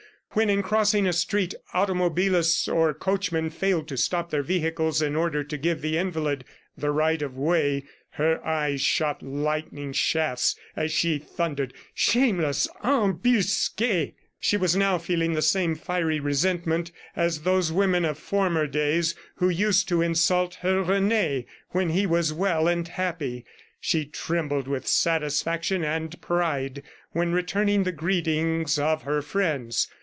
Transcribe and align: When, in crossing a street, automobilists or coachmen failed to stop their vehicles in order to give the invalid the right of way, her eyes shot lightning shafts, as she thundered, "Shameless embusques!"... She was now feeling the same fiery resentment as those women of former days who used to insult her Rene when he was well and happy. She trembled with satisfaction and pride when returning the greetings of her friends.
When, 0.33 0.49
in 0.49 0.63
crossing 0.63 1.05
a 1.07 1.11
street, 1.11 1.53
automobilists 1.73 2.69
or 2.73 2.93
coachmen 2.93 3.49
failed 3.49 3.89
to 3.89 3.97
stop 3.97 4.29
their 4.29 4.41
vehicles 4.43 5.01
in 5.01 5.13
order 5.13 5.43
to 5.43 5.57
give 5.57 5.81
the 5.81 5.97
invalid 5.97 6.45
the 6.77 6.89
right 6.91 7.21
of 7.21 7.35
way, 7.35 7.83
her 8.11 8.39
eyes 8.47 8.79
shot 8.79 9.21
lightning 9.21 9.91
shafts, 9.91 10.55
as 10.73 10.93
she 10.93 11.17
thundered, 11.17 11.73
"Shameless 11.93 12.69
embusques!"... 12.81 14.13
She 14.39 14.55
was 14.55 14.73
now 14.73 14.97
feeling 14.97 15.33
the 15.33 15.41
same 15.41 15.75
fiery 15.75 16.21
resentment 16.21 16.93
as 17.13 17.41
those 17.41 17.69
women 17.73 18.05
of 18.05 18.17
former 18.17 18.67
days 18.67 19.13
who 19.35 19.49
used 19.49 19.89
to 19.89 20.01
insult 20.01 20.55
her 20.61 20.81
Rene 20.81 21.45
when 21.71 21.89
he 21.89 22.05
was 22.05 22.31
well 22.31 22.69
and 22.69 22.87
happy. 22.87 23.43
She 23.81 24.05
trembled 24.05 24.69
with 24.69 24.87
satisfaction 24.87 25.83
and 25.83 26.21
pride 26.21 26.83
when 27.11 27.33
returning 27.33 27.83
the 27.83 27.91
greetings 27.91 28.79
of 28.79 29.03
her 29.03 29.21
friends. 29.21 29.89